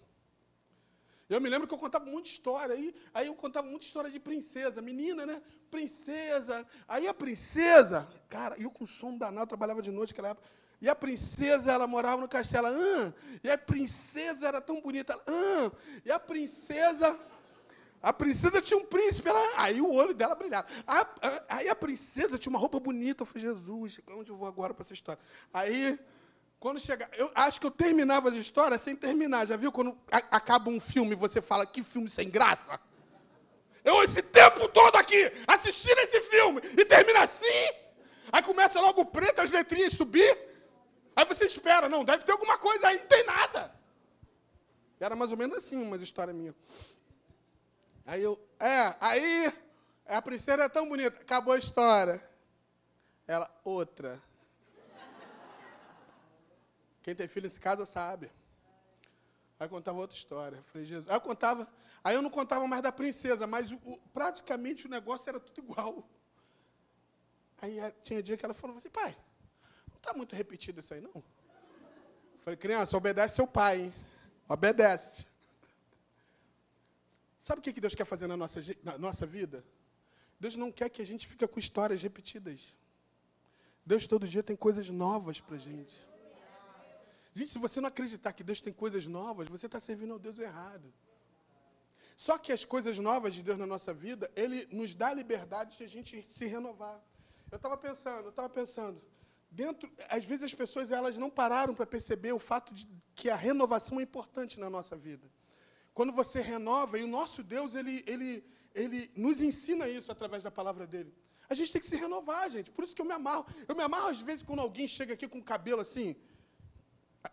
[1.29, 2.75] Eu me lembro que eu contava muita história.
[2.75, 5.43] Aí, aí eu contava muita história de princesa, menina, né?
[5.71, 6.67] Princesa.
[6.87, 10.47] Aí a princesa, cara, eu com som danado, trabalhava de noite naquela época.
[10.85, 12.67] E a princesa, ela morava no castelo.
[12.67, 13.11] Ah,
[13.43, 15.19] e a princesa era tão bonita.
[15.27, 15.71] Ah,
[16.05, 17.19] e a princesa.
[18.03, 19.27] A princesa tinha um príncipe.
[19.27, 20.69] Ela, aí o olho dela brilhava.
[21.49, 23.23] Aí a princesa tinha uma roupa bonita.
[23.23, 25.19] Eu falei, Jesus, onde eu vou agora para essa história?
[25.55, 25.99] Aí,
[26.61, 27.09] quando chega.
[27.17, 29.47] Eu acho que eu terminava as histórias sem terminar.
[29.47, 32.79] Já viu quando a, acaba um filme e você fala, que filme sem graça?
[33.83, 37.73] Eu, esse tempo todo aqui, assistindo esse filme, e termina assim.
[38.31, 40.53] Aí começa logo o preto, as letrinhas subir.
[41.17, 43.75] Aí você espera, não, deve ter alguma coisa aí, não tem nada.
[44.99, 46.55] Era mais ou menos assim uma história minha.
[48.07, 49.53] Aí eu, é, aí
[50.07, 52.23] a princesa é tão bonita, acabou a história.
[53.27, 54.23] Ela, outra.
[57.03, 58.31] Quem tem filho nesse casa sabe.
[59.59, 60.57] Aí eu contava outra história.
[60.57, 61.09] Eu falei, Jesus.
[61.09, 61.69] Aí eu contava,
[62.03, 65.59] aí eu não contava mais da princesa, mas o, o, praticamente o negócio era tudo
[65.59, 66.09] igual.
[67.61, 69.17] Aí tinha dia que ela falou assim, pai,
[70.05, 71.23] está muito repetido isso aí, não?
[72.45, 73.95] Falei, criança, obedece seu pai, hein?
[74.47, 75.27] Obedece.
[77.41, 79.65] Sabe o que Deus quer fazer na nossa, na nossa vida?
[80.39, 82.77] Deus não quer que a gente fique com histórias repetidas.
[83.85, 86.07] Deus todo dia tem coisas novas para a gente.
[87.33, 90.39] Gente, se você não acreditar que Deus tem coisas novas, você está servindo ao Deus
[90.39, 90.93] errado.
[92.17, 95.77] Só que as coisas novas de Deus na nossa vida, Ele nos dá a liberdade
[95.79, 97.03] de a gente se renovar.
[97.51, 99.03] Eu estava pensando, eu estava pensando,
[99.55, 103.37] dentro, às vezes as pessoas elas não pararam para perceber o fato de que a
[103.37, 105.31] renovação é importante na nossa vida.
[105.95, 110.51] Quando você renova, e o nosso Deus, ele, ele, ele nos ensina isso através da
[110.51, 111.15] palavra dele.
[111.49, 112.71] A gente tem que se renovar, gente.
[112.71, 113.47] Por isso que eu me amarro.
[113.69, 116.17] Eu me amarro às vezes quando alguém chega aqui com o cabelo assim,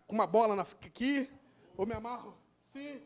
[0.06, 1.28] com uma bola na, aqui,
[1.76, 2.38] ou me amarro
[2.70, 3.02] assim.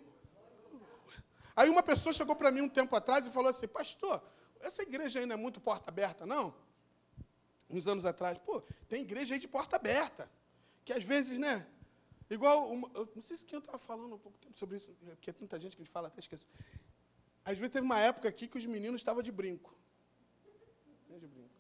[1.55, 4.23] Aí uma pessoa chegou para mim um tempo atrás e falou assim, pastor,
[4.61, 6.55] essa igreja ainda é muito porta aberta, não?
[7.69, 10.31] Uns anos atrás, pô, tem igreja aí de porta aberta,
[10.85, 11.67] que às vezes, né,
[12.31, 14.93] igual, uma, eu não sei se quem eu estava falando um pouco tempo sobre isso,
[15.01, 16.47] porque é tanta gente que a gente fala, até esqueço.
[17.45, 19.77] Às vezes teve uma época aqui que os meninos estavam de brinco.
[21.09, 21.51] De brinco.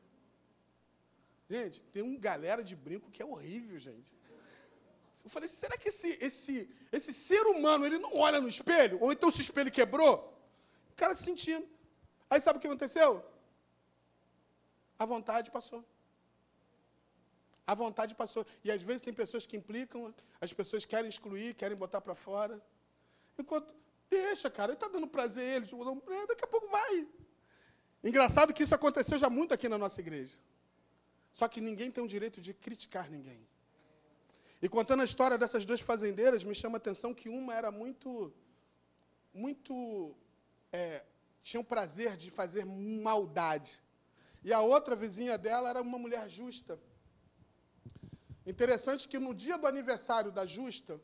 [1.48, 4.12] Gente, tem um galera de brinco que é horrível, gente.
[5.24, 8.98] Eu falei, será que esse, esse, esse ser humano, ele não olha no espelho?
[9.00, 10.32] Ou então se o espelho quebrou?
[10.92, 11.66] O cara se sentindo.
[12.30, 13.24] Aí sabe o que aconteceu?
[14.98, 15.84] A vontade passou.
[17.66, 18.46] A vontade passou.
[18.62, 22.62] E às vezes tem pessoas que implicam, as pessoas querem excluir, querem botar para fora.
[23.38, 23.74] Enquanto,
[24.08, 25.70] deixa, cara, ele está dando prazer a eles,
[26.28, 27.08] daqui a pouco vai.
[28.04, 30.38] Engraçado que isso aconteceu já muito aqui na nossa igreja.
[31.32, 33.46] Só que ninguém tem o direito de criticar ninguém.
[34.62, 38.32] E contando a história dessas duas fazendeiras, me chama a atenção que uma era muito,
[39.34, 40.14] muito,
[40.72, 41.04] é,
[41.42, 43.78] tinha o prazer de fazer maldade.
[44.42, 46.80] E a outra vizinha dela era uma mulher justa.
[48.46, 51.00] Interessante que no dia do aniversário da justa,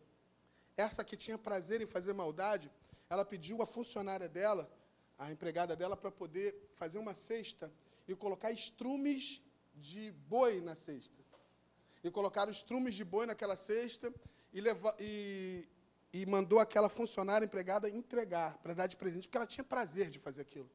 [0.76, 2.70] essa que tinha prazer em fazer maldade,
[3.11, 4.70] ela pediu a funcionária dela,
[5.18, 7.72] a empregada dela, para poder fazer uma cesta
[8.07, 9.42] e colocar estrumes
[9.74, 11.20] de boi na cesta.
[12.05, 14.14] E colocaram estrumes de boi naquela cesta
[14.52, 15.68] e, leva, e,
[16.12, 20.20] e mandou aquela funcionária empregada entregar, para dar de presente, porque ela tinha prazer de
[20.20, 20.70] fazer aquilo.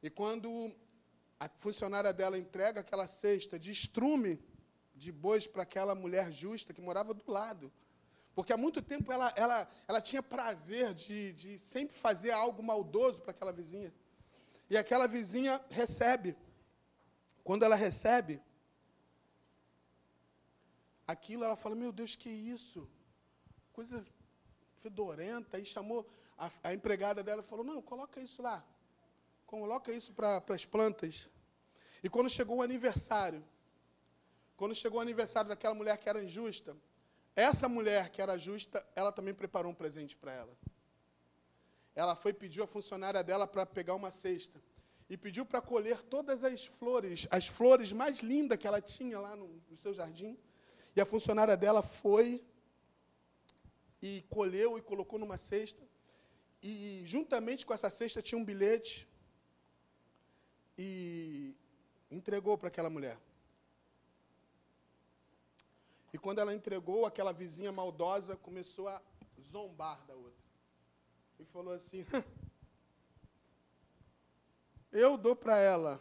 [0.00, 0.72] E quando
[1.38, 4.40] a funcionária dela entrega aquela cesta de estrume
[4.94, 7.72] de bois para aquela mulher justa que morava do lado,
[8.34, 13.20] porque há muito tempo ela, ela, ela tinha prazer de, de sempre fazer algo maldoso
[13.20, 13.94] para aquela vizinha.
[14.68, 16.36] E aquela vizinha recebe.
[17.44, 18.42] Quando ela recebe,
[21.06, 22.88] aquilo ela fala: Meu Deus, que isso?
[23.72, 24.04] Coisa
[24.76, 25.56] fedorenta.
[25.56, 26.04] Aí chamou
[26.36, 28.64] a, a empregada dela e falou: Não, coloca isso lá.
[29.46, 31.28] Coloca isso para as plantas.
[32.02, 33.44] E quando chegou o aniversário,
[34.56, 36.76] quando chegou o aniversário daquela mulher que era injusta,
[37.36, 40.56] essa mulher que era justa, ela também preparou um presente para ela.
[41.94, 44.60] Ela foi pedir à funcionária dela para pegar uma cesta
[45.08, 49.36] e pediu para colher todas as flores, as flores mais lindas que ela tinha lá
[49.36, 50.38] no, no seu jardim.
[50.94, 52.42] E a funcionária dela foi
[54.00, 55.82] e colheu e colocou numa cesta.
[56.62, 59.08] E juntamente com essa cesta tinha um bilhete
[60.78, 61.54] e
[62.10, 63.18] entregou para aquela mulher.
[66.14, 69.02] E quando ela entregou, aquela vizinha maldosa começou a
[69.50, 70.44] zombar da outra.
[71.40, 72.06] E falou assim:
[74.92, 76.00] Eu dou para ela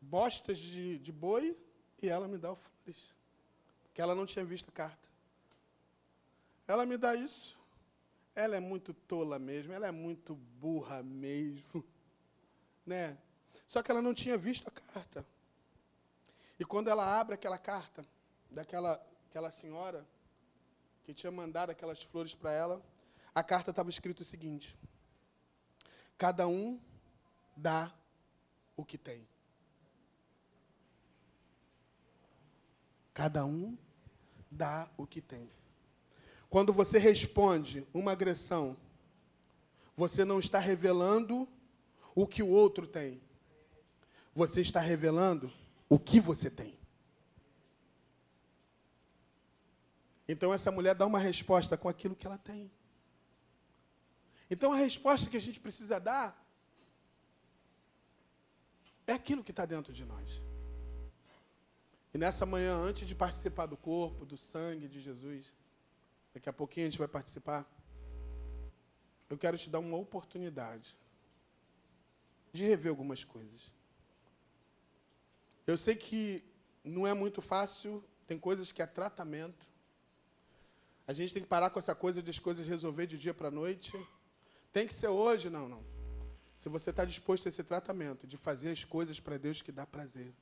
[0.00, 1.56] bostas de, de boi
[2.02, 3.14] e ela me dá flores.
[3.84, 5.08] Porque ela não tinha visto a carta.
[6.66, 7.56] Ela me dá isso.
[8.34, 11.84] Ela é muito tola mesmo, ela é muito burra mesmo.
[12.84, 13.18] Né?
[13.66, 15.26] Só que ela não tinha visto a carta.
[16.58, 18.04] E quando ela abre aquela carta
[18.50, 20.06] daquela aquela senhora
[21.04, 22.82] que tinha mandado aquelas flores para ela,
[23.34, 24.76] a carta estava escrito o seguinte:
[26.16, 26.80] Cada um
[27.56, 27.94] dá
[28.76, 29.26] o que tem.
[33.14, 33.76] Cada um
[34.50, 35.50] dá o que tem.
[36.48, 38.76] Quando você responde uma agressão,
[39.96, 41.48] você não está revelando
[42.14, 43.20] o que o outro tem.
[44.34, 45.52] Você está revelando
[45.88, 46.78] o que você tem.
[50.28, 52.70] Então essa mulher dá uma resposta com aquilo que ela tem.
[54.50, 56.46] Então a resposta que a gente precisa dar
[59.06, 60.42] é aquilo que está dentro de nós.
[62.12, 65.52] E nessa manhã, antes de participar do corpo, do sangue de Jesus,
[66.32, 67.66] daqui a pouquinho a gente vai participar,
[69.30, 70.96] eu quero te dar uma oportunidade
[72.52, 73.70] de rever algumas coisas.
[75.70, 76.42] Eu sei que
[76.82, 79.66] não é muito fácil, tem coisas que é tratamento.
[81.06, 83.50] A gente tem que parar com essa coisa de as coisas resolver de dia para
[83.50, 83.92] noite.
[84.72, 85.50] Tem que ser hoje?
[85.50, 85.84] Não, não.
[86.58, 89.86] Se você está disposto a esse tratamento, de fazer as coisas para Deus que dá
[89.86, 90.32] prazer.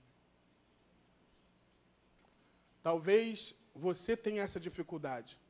[2.80, 5.40] Talvez você tenha essa dificuldade.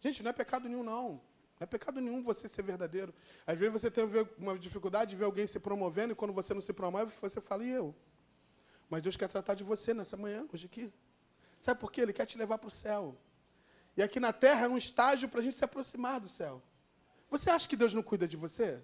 [0.00, 1.08] Gente, não é pecado nenhum, não.
[1.08, 1.20] Não
[1.58, 3.12] é pecado nenhum você ser verdadeiro.
[3.44, 4.04] Às vezes você tem
[4.38, 7.64] uma dificuldade de ver alguém se promovendo e quando você não se promove, você fala,
[7.64, 7.92] e eu?
[8.92, 10.92] Mas Deus quer tratar de você nessa manhã, hoje aqui.
[11.58, 12.02] Sabe por quê?
[12.02, 13.16] Ele quer te levar para o céu.
[13.96, 16.62] E aqui na terra é um estágio para a gente se aproximar do céu.
[17.30, 18.82] Você acha que Deus não cuida de você?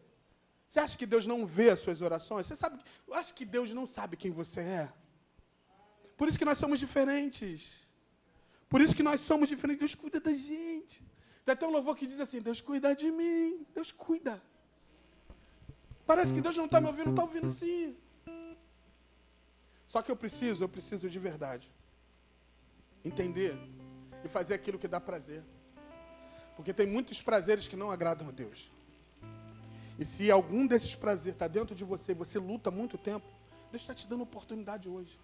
[0.67, 2.47] Você acha que Deus não vê as suas orações?
[2.47, 4.93] Você sabe, acha que Deus não sabe quem você é?
[6.17, 7.87] Por isso que nós somos diferentes.
[8.67, 9.81] Por isso que nós somos diferentes.
[9.81, 11.05] Deus cuida da gente.
[11.45, 13.67] Tem até um louvor que diz assim: Deus cuida de mim.
[13.75, 14.43] Deus cuida.
[16.07, 17.95] Parece que Deus não está me ouvindo, está ouvindo sim.
[19.89, 21.69] Só que eu preciso, eu preciso de verdade.
[23.05, 23.59] Entender
[24.23, 25.43] e fazer aquilo que dá prazer.
[26.55, 28.71] Porque tem muitos prazeres que não agradam a Deus.
[29.99, 33.27] E se algum desses prazeres está dentro de você, você luta muito tempo,
[33.73, 35.19] Deus está te dando oportunidade hoje.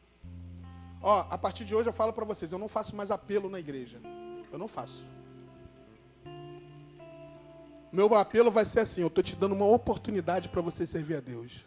[1.00, 3.60] Ó, a partir de hoje eu falo para vocês, eu não faço mais apelo na
[3.60, 4.00] igreja.
[4.50, 5.04] Eu não faço.
[7.92, 11.20] Meu apelo vai ser assim, eu estou te dando uma oportunidade para você servir a
[11.20, 11.64] Deus.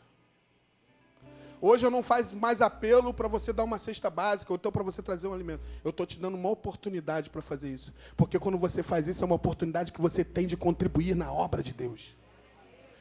[1.59, 4.83] Hoje eu não faço mais apelo para você dar uma cesta básica, ou então para
[4.83, 5.61] você trazer um alimento.
[5.83, 7.93] Eu estou te dando uma oportunidade para fazer isso.
[8.15, 11.63] Porque quando você faz isso, é uma oportunidade que você tem de contribuir na obra
[11.63, 12.15] de Deus.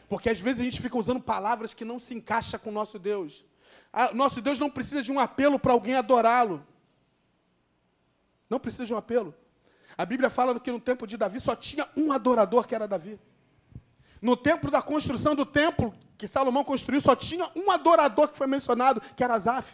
[0.08, 2.98] Porque às vezes a gente fica usando palavras que não se encaixam com o nosso
[2.98, 3.44] Deus.
[3.92, 6.64] Ah, nosso Deus não precisa de um apelo para alguém adorá-lo.
[8.48, 9.34] Não precisa de um apelo.
[9.98, 13.18] A Bíblia fala que no tempo de Davi só tinha um adorador, que era Davi.
[14.20, 18.46] No tempo da construção do templo que Salomão construiu, só tinha um adorador que foi
[18.46, 19.70] mencionado, que era Azaf.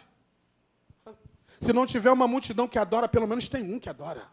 [1.61, 4.27] Se não tiver uma multidão que adora, pelo menos tem um que adora.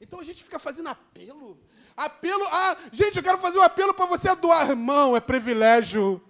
[0.00, 1.58] Então a gente fica fazendo apelo.
[1.96, 6.22] Apelo, ah, gente, eu quero fazer um apelo para você doar, irmão, é privilégio.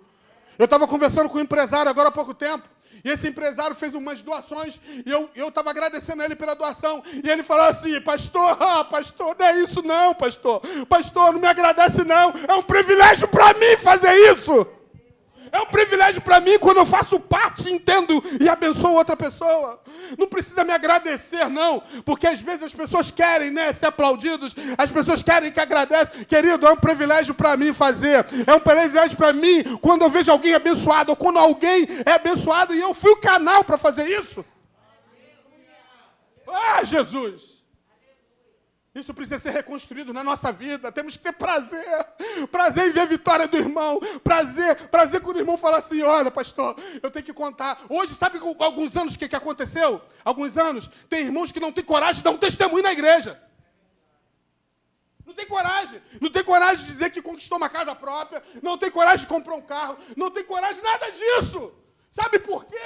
[0.58, 2.68] Eu estava conversando com um empresário agora há pouco tempo.
[3.04, 7.02] E esse empresário fez umas doações e eu estava agradecendo a ele pela doação.
[7.22, 10.60] E ele falou assim: Pastor, ah, pastor, não é isso não, pastor.
[10.88, 12.32] Pastor, não me agradece não.
[12.46, 14.66] É um privilégio para mim fazer isso.
[15.52, 19.80] É um privilégio para mim quando eu faço parte, entendo e abençoo outra pessoa.
[20.16, 24.90] Não precisa me agradecer, não, porque às vezes as pessoas querem né, ser aplaudidos, as
[24.90, 26.24] pessoas querem que agradecem.
[26.24, 30.30] Querido, é um privilégio para mim fazer, é um privilégio para mim quando eu vejo
[30.30, 34.44] alguém abençoado, ou quando alguém é abençoado e eu fui o canal para fazer isso.
[36.46, 37.57] Ah, Jesus!
[38.98, 40.90] Isso precisa ser reconstruído na nossa vida.
[40.90, 42.04] Temos que ter prazer.
[42.50, 44.00] Prazer em ver a vitória do irmão.
[44.24, 47.80] Prazer, prazer quando o irmão fala assim: olha, pastor, eu tenho que contar.
[47.88, 50.02] Hoje, sabe alguns anos o que, que aconteceu?
[50.24, 53.40] Alguns anos, tem irmãos que não têm coragem de dar um testemunho na igreja.
[55.24, 56.02] Não tem coragem.
[56.20, 58.42] Não tem coragem de dizer que conquistou uma casa própria.
[58.62, 59.96] Não tem coragem de comprar um carro.
[60.16, 61.72] Não tem coragem nada disso.
[62.10, 62.76] Sabe por quê?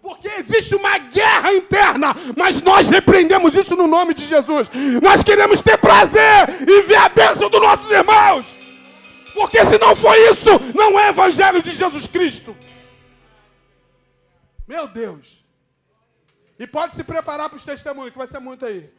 [0.00, 4.68] Porque existe uma guerra interna, mas nós repreendemos isso no nome de Jesus.
[5.02, 8.46] Nós queremos ter prazer e ver a bênção dos nossos irmãos.
[9.34, 12.56] Porque se não for isso, não é evangelho de Jesus Cristo.
[14.66, 15.44] Meu Deus.
[16.58, 18.90] E pode se preparar para os testemunhos, que vai ser muito aí.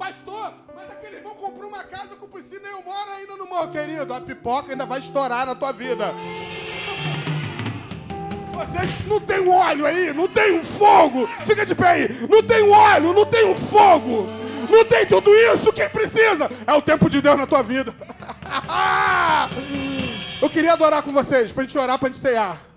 [0.00, 3.70] Pastor, mas aquele irmão comprou uma casa com piscina e eu moro ainda no morro,
[3.70, 4.14] querido.
[4.14, 6.14] A pipoca ainda vai estourar na tua vida.
[8.54, 11.28] Vocês não tem óleo aí, não tem um fogo.
[11.46, 12.26] Fica de pé aí.
[12.30, 14.26] Não tem óleo, não tem um fogo.
[14.70, 15.70] Não tem tudo isso.
[15.70, 17.94] Quem precisa é o tempo de Deus na tua vida.
[20.40, 22.69] eu queria adorar com vocês, para a gente orar, para a gente cear.